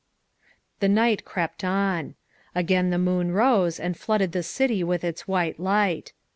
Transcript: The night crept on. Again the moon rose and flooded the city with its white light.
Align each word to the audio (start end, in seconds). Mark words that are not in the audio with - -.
The 0.79 0.89
night 0.89 1.25
crept 1.25 1.63
on. 1.63 2.15
Again 2.55 2.89
the 2.89 2.97
moon 2.97 3.33
rose 3.33 3.79
and 3.79 3.95
flooded 3.95 4.31
the 4.31 4.41
city 4.41 4.83
with 4.83 5.03
its 5.03 5.27
white 5.27 5.59
light. 5.59 6.11